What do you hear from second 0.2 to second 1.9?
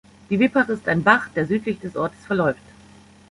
Die Vippach ist ein Bach, der südlich